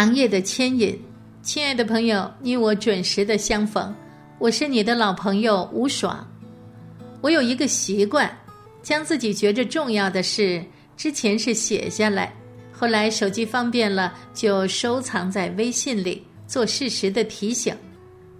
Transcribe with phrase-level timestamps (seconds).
[0.00, 0.98] 长夜的牵引，
[1.42, 3.94] 亲爱的朋友，你我准时的相逢，
[4.38, 6.26] 我是你的老朋友吴爽。
[7.20, 8.34] 我有一个习惯，
[8.82, 10.64] 将自己觉着重要的事，
[10.96, 12.32] 之前是写下来，
[12.72, 17.76] 后来手机方便了，就收藏在微信里，做适时的提醒。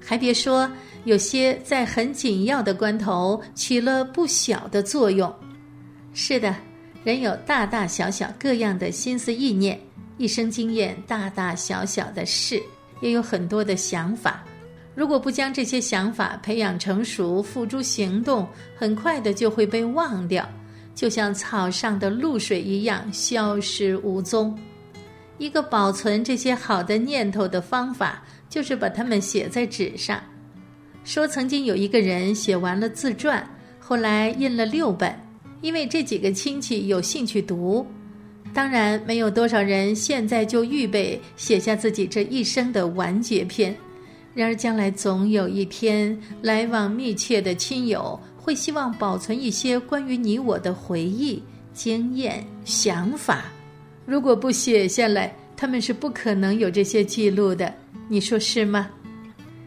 [0.03, 0.67] 还别说，
[1.05, 5.31] 有些在很紧要的关头起了不小的作用。
[6.15, 6.57] 是的，
[7.05, 9.79] 人有大大小小各样的心思意念。
[10.21, 12.63] 一生经验大大小小的事，
[13.01, 14.45] 也有很多的想法。
[14.95, 18.47] 如果不将这些想法培养成熟，付诸行动，
[18.77, 20.47] 很快的就会被忘掉，
[20.95, 24.55] 就像草上的露水一样消失无踪。
[25.39, 30.23] 一个保存这些好的念头的方法，就是把它们写在纸上。
[31.03, 33.43] 说曾经有一个人写完了自传，
[33.79, 35.19] 后来印了六本，
[35.63, 37.87] 因为这几个亲戚有兴趣读。
[38.53, 43.75] 当然，没有多少人现在就预备写下自己这一生的完结篇。
[44.35, 51.43] 然而，将来总有一天，来往密切的亲友会希望保存一些关于你我的回忆、
[51.75, 53.45] 经验、想法。
[54.07, 57.73] 如果不写下来，他们是不可能有这些记录的。
[58.09, 58.89] 你说是吗？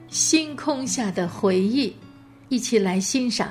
[0.09, 1.93] 星空下的回忆，
[2.49, 3.49] 一起来欣赏。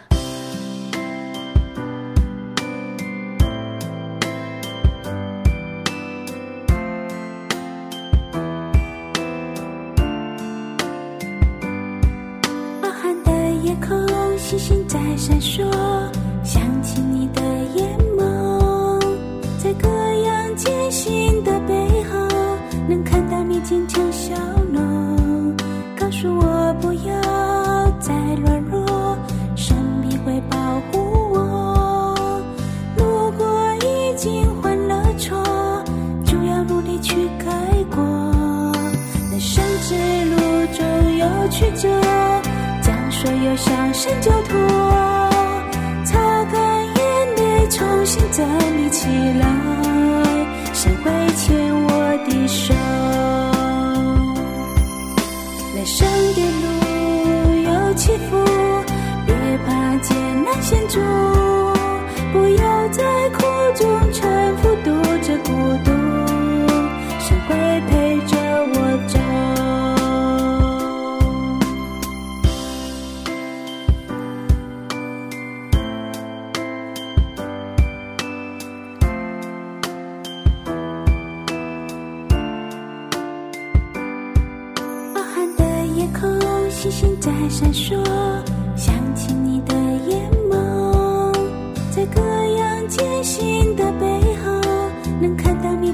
[41.52, 41.88] 曲折。
[42.80, 44.58] 将所有伤神交托，
[46.04, 46.18] 擦
[46.50, 49.06] 干眼泪，重新站立起
[49.38, 49.46] 来，
[50.72, 51.54] 谁会牵
[51.84, 51.88] 我
[52.26, 52.74] 的手？
[55.76, 56.64] 人生的路
[57.62, 58.44] 有起伏，
[59.26, 59.34] 别
[59.66, 60.98] 怕艰难险阻，
[62.32, 63.44] 不要在苦
[63.76, 64.90] 中沉浮，独
[65.22, 65.52] 着孤
[65.84, 65.90] 独，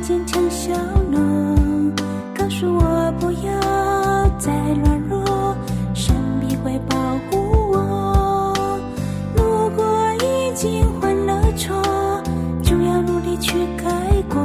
[0.02, 0.72] 坚强笑
[1.10, 1.92] 容。
[2.34, 3.50] 告诉我不要
[4.38, 5.56] 再软弱，
[5.94, 6.96] 神必会保
[7.30, 8.56] 护我。
[9.34, 9.42] 如
[9.76, 9.84] 果
[10.16, 11.76] 已经犯了错，
[12.62, 13.84] 就要努力去改
[14.28, 14.40] 过。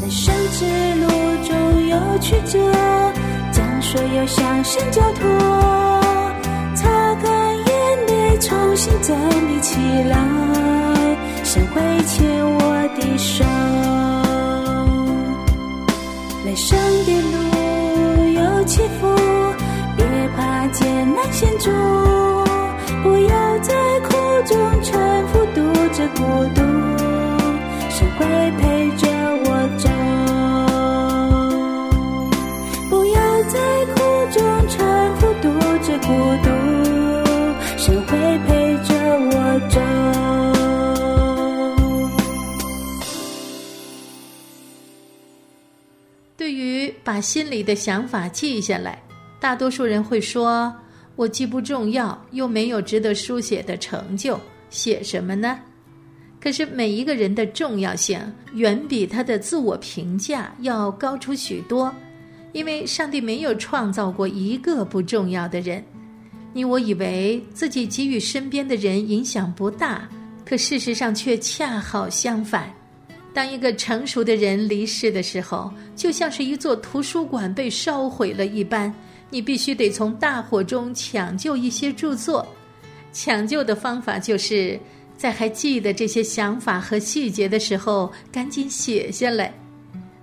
[0.00, 0.64] 人生之
[1.00, 1.08] 路
[1.44, 2.58] 总有曲折。
[3.52, 5.28] 将所有伤心交托，
[6.76, 7.66] 擦干眼
[8.06, 10.16] 泪，重新站立起来，
[11.42, 13.44] 谁会牵我的手？
[16.50, 17.36] 人生的路
[18.32, 19.06] 有起伏，
[19.96, 20.04] 别
[20.36, 21.70] 怕艰难险阻，
[23.04, 24.08] 不要在苦
[24.44, 24.98] 中沉
[25.28, 25.60] 浮，独
[25.92, 26.60] 自孤独，
[27.88, 28.26] 谁会
[28.58, 29.06] 陪着
[29.44, 29.48] 我
[29.78, 29.88] 走？
[32.88, 33.60] 不要在
[33.94, 34.84] 苦中沉
[35.18, 35.46] 浮，独
[35.82, 36.08] 自孤
[36.42, 36.50] 独，
[37.76, 38.10] 谁会
[38.48, 38.90] 陪着
[39.30, 39.34] 我
[39.68, 39.78] 走？
[47.10, 49.02] 把心里的想法记下来，
[49.40, 50.72] 大多数人会说
[51.16, 54.38] ：“我既不重要，又没有值得书写的成就，
[54.70, 55.58] 写什么呢？”
[56.40, 58.20] 可是每一个人的重要性，
[58.54, 61.92] 远比他的自我评价要高出许多。
[62.52, 65.84] 因为上帝没有创造过一个不重要的人，
[66.52, 70.08] 你我以为自己给予身边的人影响不大，
[70.46, 72.72] 可事实上却恰好相反。
[73.32, 78.92] 当一个成熟的人离世的时候，就像是一座图书馆被烧毁了一般，
[79.30, 82.46] 你必须得从大火中抢救一些著作。
[83.12, 84.78] 抢救的方法就是
[85.16, 89.52] 在还记得这些想法和细节的时候，赶紧写下来。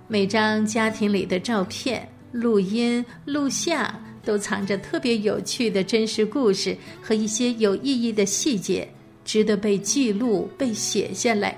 [0.06, 3.94] 每张家庭里的照片、录音、录像。
[4.24, 8.86] 都藏着特别有趣的真实故事和一些有意义的细节，
[9.24, 11.56] 值得被记录、被写下来。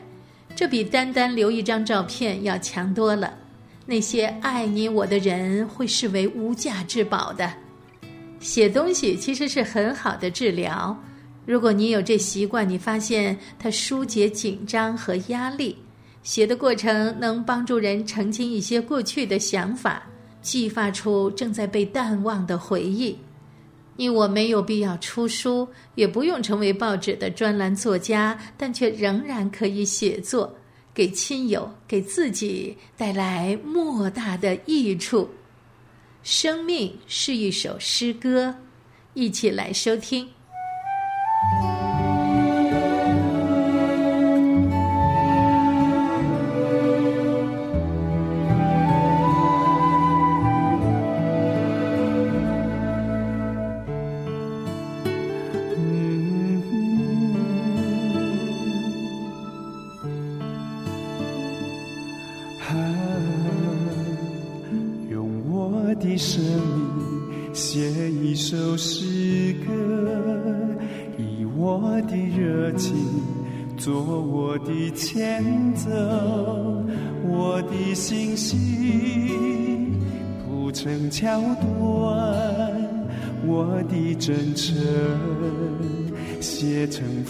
[0.60, 3.32] 这比单单留一张照片要强多了。
[3.86, 7.50] 那些爱你我的人会视为无价之宝的。
[8.40, 10.94] 写东西其实是很好的治疗。
[11.46, 15.74] 如果你有这习惯，你发现它疏解紧张和压力。
[16.22, 20.02] 写的过程能帮助人澄清一些过去的想法。
[20.42, 23.16] 激发出正在被淡忘的回忆。
[24.00, 30.56] 你我没有必要出书，也不用成为报纸的专栏作家，但却仍然可以写作，
[30.94, 35.28] 给亲友、给自己带来莫大的益处。
[36.22, 38.54] 生命是一首诗歌，
[39.12, 40.26] 一起来收听。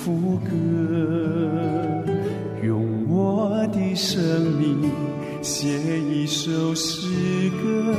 [0.03, 0.51] 副歌，
[2.63, 4.19] 用我的生
[4.53, 4.91] 命
[5.43, 5.69] 写
[6.01, 7.95] 一首诗歌，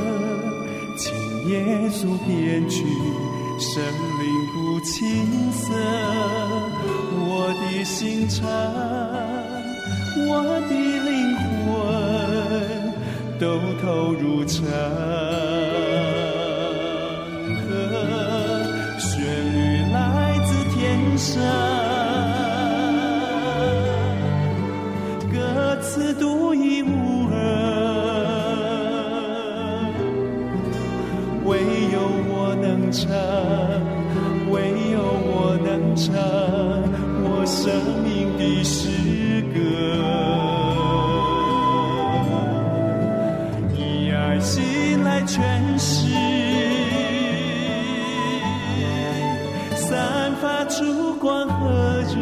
[0.98, 1.14] 请
[1.48, 2.84] 耶稣编曲，
[3.60, 3.80] 生
[4.18, 4.92] 灵不青
[5.52, 5.72] 涩，
[7.14, 8.50] 我的心肠，
[10.26, 10.72] 我的
[11.08, 11.70] 灵魂
[13.38, 13.42] 都
[13.80, 14.66] 投入成。
[21.14, 21.40] 上
[36.04, 36.10] 唱
[37.22, 37.72] 我生
[38.02, 39.60] 命的诗歌，
[43.76, 46.08] 以爱心来全世
[49.76, 52.18] 散发出光和热，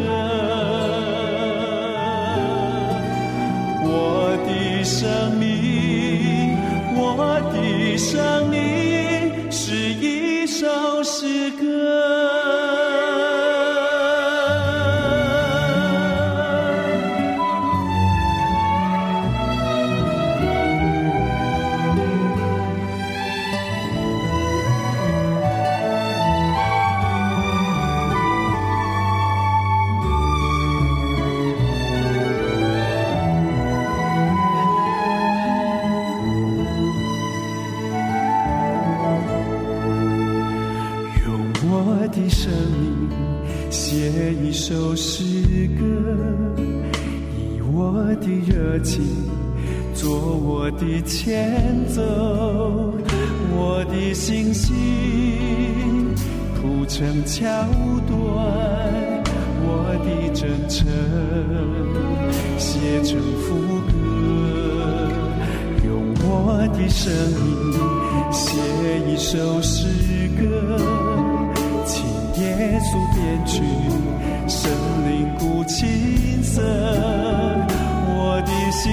[3.82, 6.54] 我的生命，
[6.94, 11.69] 我的生命是一首诗歌。
[62.90, 63.54] 写成副
[63.86, 63.92] 歌，
[65.84, 67.48] 用我的声音
[68.32, 68.58] 写
[69.06, 69.86] 一首诗
[70.36, 70.42] 歌，
[71.86, 72.02] 请
[72.42, 73.62] 耶稣编曲，
[74.48, 74.68] 神
[75.06, 76.60] 灵鼓琴瑟，
[78.08, 78.90] 我的心。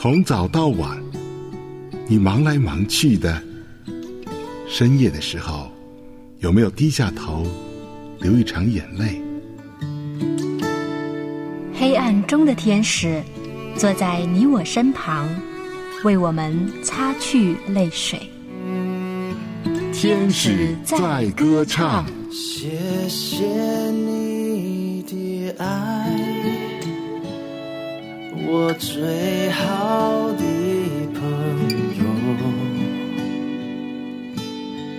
[0.00, 0.96] 从早到晚，
[2.06, 3.42] 你忙来忙去的，
[4.68, 5.72] 深夜的时候，
[6.38, 7.44] 有没有低下头
[8.20, 9.20] 流一场眼泪？
[11.74, 13.20] 黑暗中的天使
[13.74, 15.28] 坐在你我身旁，
[16.04, 18.20] 为我们擦去泪水。
[19.92, 22.06] 天使在歌唱。
[22.30, 22.68] 谢
[23.08, 23.44] 谢
[28.78, 30.44] 最好的
[31.12, 31.20] 朋
[31.98, 32.04] 友，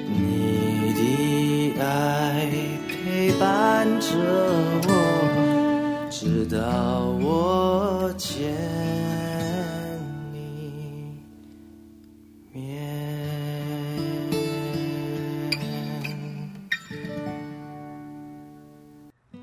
[0.09, 2.45] 你的爱
[2.89, 4.07] 陪伴着
[4.85, 4.89] 我，
[6.11, 8.53] 直到我见
[10.33, 11.13] 你
[12.51, 12.59] 面。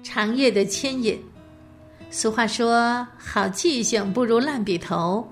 [0.03, 1.19] 长夜的牵引。
[2.19, 5.29] 俗话说：“好记性不如烂笔头。”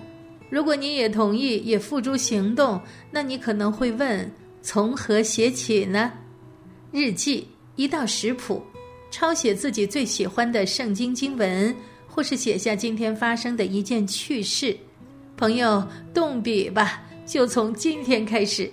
[0.50, 2.78] 如果你也同意，也付诸行动，
[3.10, 6.12] 那你可能会问：从何写起呢？
[6.92, 8.62] 日记、一道食谱、
[9.10, 11.74] 抄写自己最喜欢的圣经经文，
[12.06, 14.76] 或是写下今天发生的一件趣事。
[15.38, 18.70] 朋友，动笔吧，就从今天开始。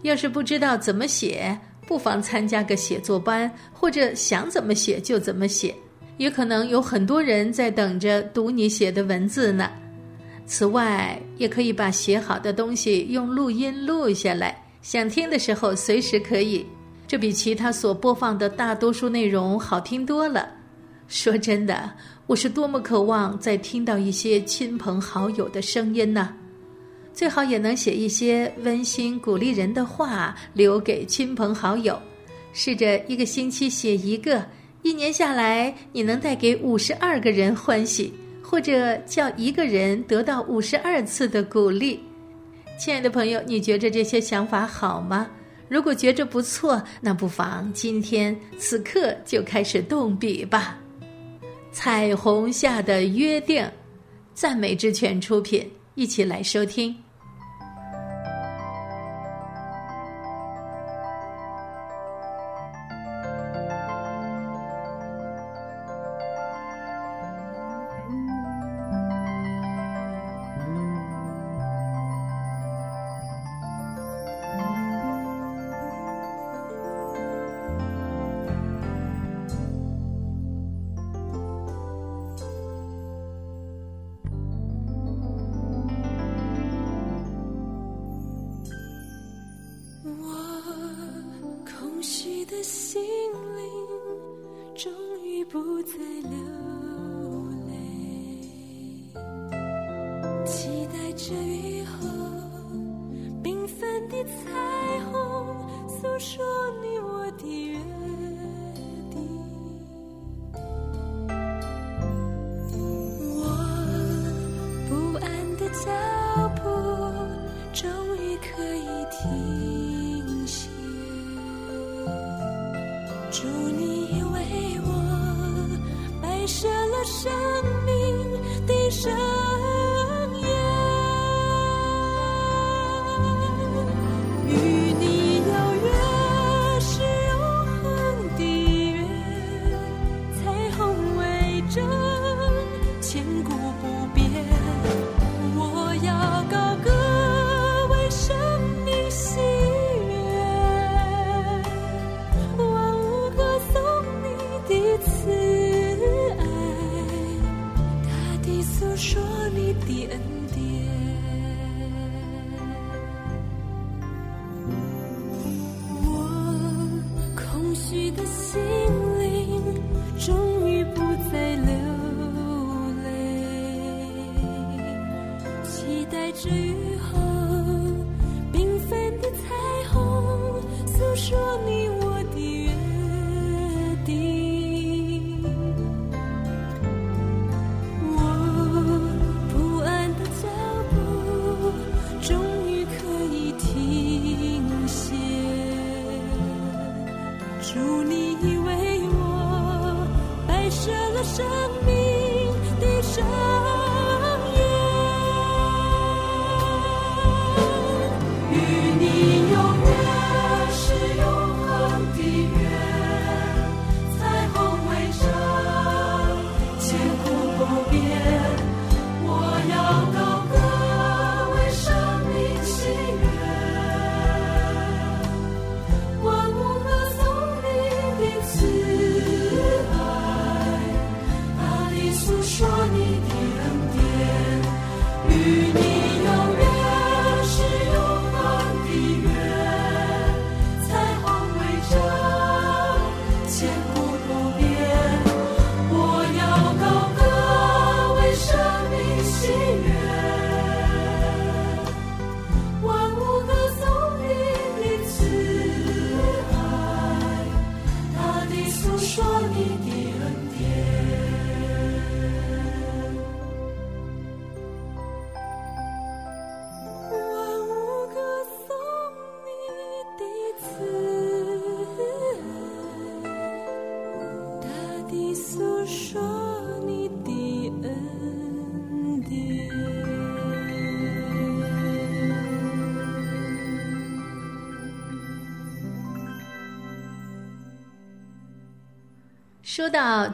[0.00, 1.54] 要是不知道怎么写，
[1.86, 5.74] 不妨参加个写作班，或者想怎么写就怎么写。
[6.16, 9.70] 也可能有很多人在等着读你写的文字呢。
[10.46, 16.66] 此外，也可以把写好的东西用录音录下来，想听的时候随时可以。
[17.06, 20.48] 这比其他所播放的大多数内容好听多了。
[21.06, 21.90] 说真的，
[22.26, 26.34] 我是多么渴望再听到一些亲朋好友的声音呢！
[27.12, 32.00] 最好也能写一些温馨鼓励人的话，留给亲朋好友。
[32.52, 34.44] 试着一个星期写一个，
[34.84, 38.12] 一年下来，你能带给五十二个人欢喜，
[38.42, 41.98] 或者叫一个人得到五十二次的鼓励。
[42.78, 45.26] 亲爱的朋友，你觉着这些想法好吗？
[45.70, 50.78] 如果觉着不错，那不妨今天此刻就开始动笔吧。
[51.72, 53.66] 彩虹下的约定，
[54.34, 56.94] 赞美之泉出品，一起来收听。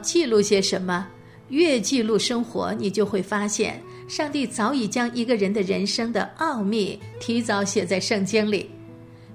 [0.01, 1.07] 记录些什么，
[1.49, 8.69] 越记录生活，你就会发现，上帝早已将一个人的人生的奥秘提早写在圣经里。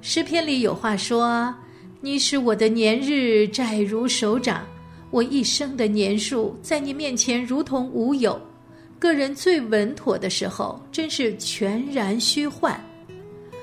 [0.03, 1.55] 诗篇里有话说
[2.01, 4.67] ：“你使我的年日窄如手掌，
[5.11, 8.41] 我一生的年数在你面前如同无有。”
[8.99, 12.81] 个人最稳妥的时候，真是全然虚幻。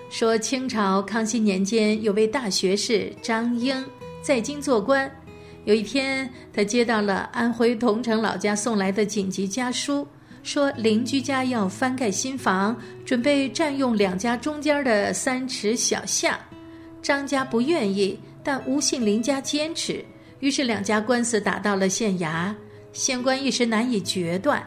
[0.09, 3.83] 说清朝康熙年间有位大学士张英
[4.21, 5.11] 在京做官。
[5.65, 10.05] 有一天，他接到了安徽桐城老家送来的紧急家书，
[10.43, 16.37] 说邻居家要翻盖新房，准备占用两家中间的三尺小巷。
[17.01, 20.03] 张家不愿意，但吴姓邻家坚持，
[20.39, 22.53] 于是两家官司打到了县衙，
[22.91, 24.61] 县官一时难以决断，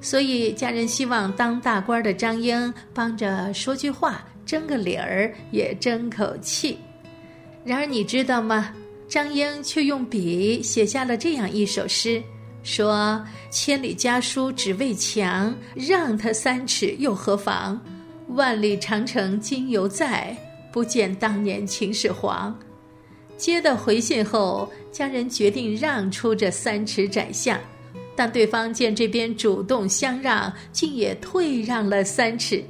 [0.00, 6.76] 所以家人希望当大官的张英帮着说句话，争个理儿，也争口气。
[7.64, 8.72] 然而，你知道吗？
[9.08, 12.22] 张英却用笔写下了这样一首诗，
[12.62, 17.80] 说：“千里家书只为墙，让他三尺又何妨？
[18.28, 20.36] 万里长城今犹在，
[20.72, 22.58] 不见当年秦始皇。”
[23.36, 27.58] 接到回信后，家人决定让出这三尺窄巷，
[28.16, 32.64] 但对方见这边主动相让，竟也退让了三尺。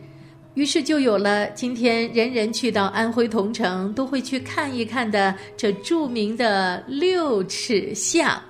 [0.54, 8.40] 于是就有了今天人人去到安徽桐城都会去看一看的这著名的六尺巷。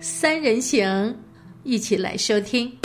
[0.00, 1.14] 三人行，
[1.62, 2.79] 一起来收听。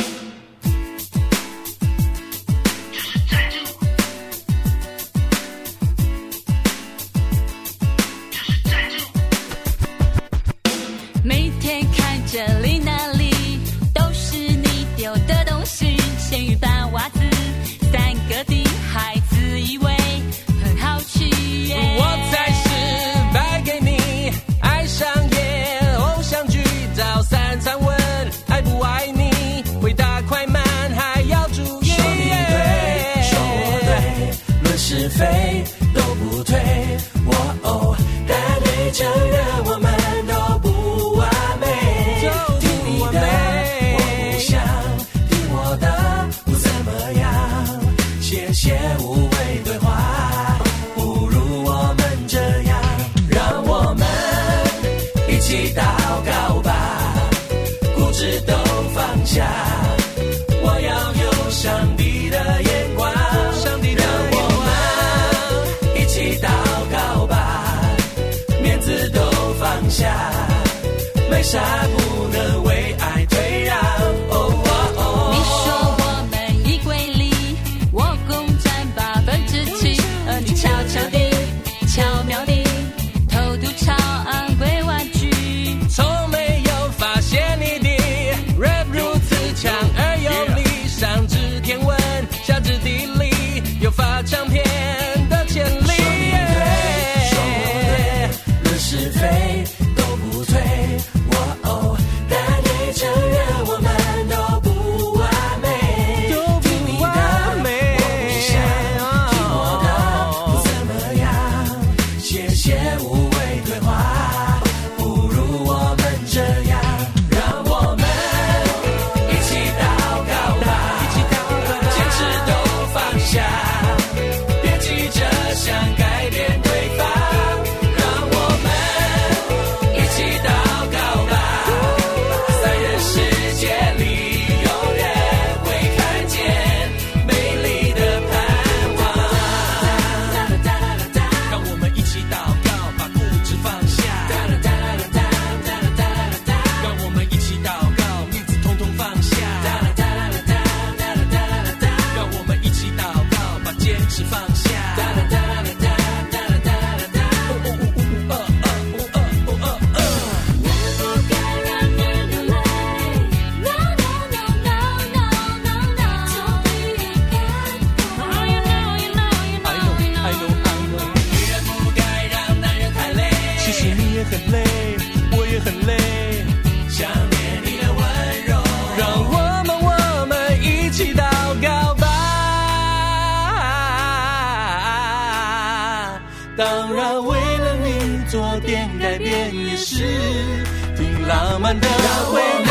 [191.27, 191.87] 浪漫的
[192.31, 192.64] 回答。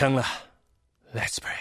[0.00, 0.24] 生了
[1.14, 1.60] ，Let's pray。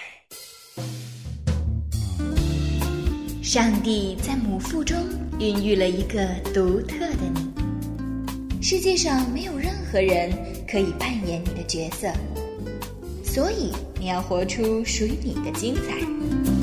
[3.44, 4.98] 上帝在母腹中
[5.42, 10.32] 孕育了一个独特的你，世界上没有任何人
[10.66, 12.14] 可以扮演你的角色，
[13.26, 16.59] 所以你要活出属于你的精彩。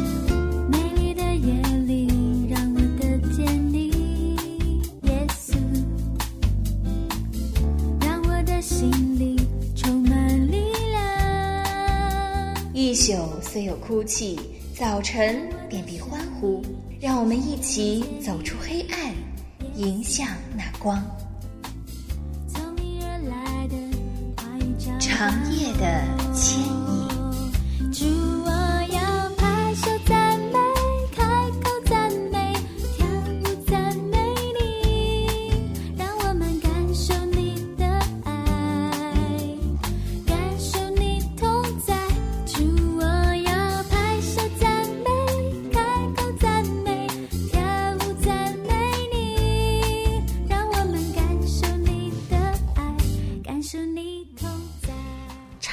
[13.57, 14.39] 虽有哭泣，
[14.75, 16.63] 早晨便必欢呼。
[17.01, 19.15] 让我们一起走出黑暗，
[19.75, 21.03] 迎向那光。
[25.01, 26.05] 长夜的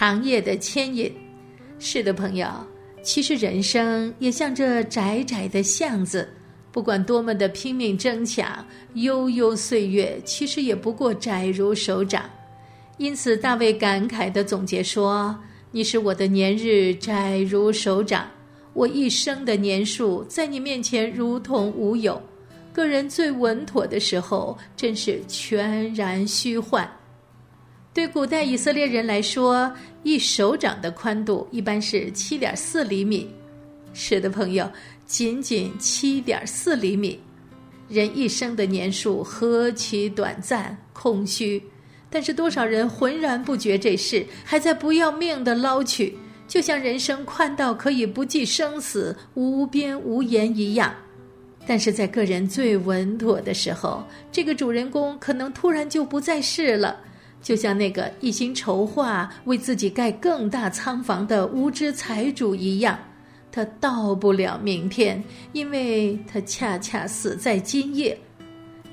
[0.04, 1.10] 长夜的牵引。
[1.80, 2.46] 是的，朋友，
[3.02, 6.28] 其实人生也像这窄窄的巷子，
[6.74, 12.30] 不管多么的拼命争抢，悠悠岁月其实也不过窄如手掌。
[12.98, 15.34] 因此，大卫感慨地总结说
[15.72, 18.30] ：“你使我的年日窄如手掌，
[18.74, 22.22] 我一生的年数在你面前如同无有。
[22.74, 26.86] 个人最稳妥的时候，真是全然虚幻。”
[27.94, 33.30] 对古代以色列人来说，一手掌的宽度一般是七点四厘米。
[33.94, 34.68] 是的，朋友，
[35.06, 37.20] 仅仅七点四厘米。
[37.88, 41.62] 人一生的年数何其短暂、空虚，
[42.10, 50.92] 但是多少人浑然不觉这事，还在不要命的捞取，就像人生宽到可以不计生死、无边无沿一样。
[51.68, 57.00] 但是在个人最稳妥的时候，这个主人公可能突然就不在世了。
[57.44, 62.98] 就像那个一心筹划为自己盖更大仓房的无知财主一样，
[63.52, 68.18] 他到不了明天，因为他恰恰死在今夜。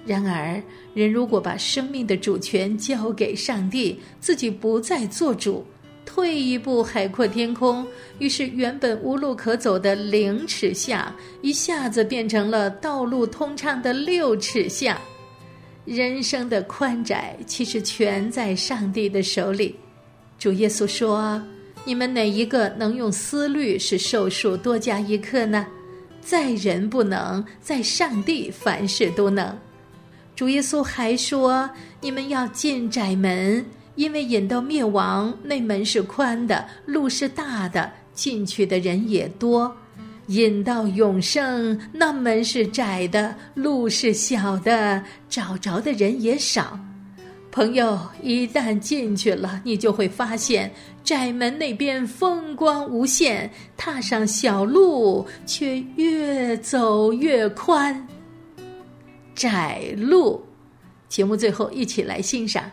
[0.04, 0.60] 然而，
[0.94, 5.64] 人如果把生命的主权交给上帝，自己不再做主，
[6.04, 7.86] 退一步海阔天空，
[8.18, 14.98] 于是原本无路可走的零尺巷，一下子变成了道路通畅的六尺巷。
[15.90, 19.74] 人生的宽窄其实全在上帝的手里。
[20.38, 21.42] 主耶稣说
[21.84, 25.66] ：“你们哪一个能用思虑使寿数多加一刻呢？
[26.20, 29.58] 在人不能，在上帝凡事都能。”
[30.36, 31.68] 主耶稣还说
[32.00, 39.76] ：“你们要进窄门，因为引到灭亡那门是宽的，路是大的，进去的人也多。”
[40.30, 46.78] 引到永生，那门是窄的，路是小的，找着的人也少。
[47.50, 58.06] 朋友，一旦进去了，你就会发现窄门那边风光无限，踏上小路却越走越宽。
[59.34, 60.44] 窄路，
[61.08, 62.70] 节目最后一起来欣赏。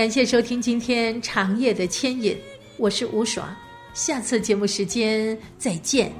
[0.00, 2.34] 感谢收听今天长夜的牵引
[2.78, 3.54] 我是吴爽
[3.92, 6.10] 下次节目时间再见。